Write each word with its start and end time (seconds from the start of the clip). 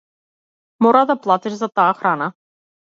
Мора 0.85 1.03
да 1.11 1.19
платиш 1.27 1.61
за 1.61 1.71
таа 1.79 1.89
храна. 2.03 2.33